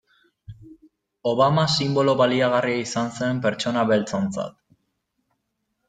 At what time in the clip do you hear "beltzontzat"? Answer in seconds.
3.93-4.61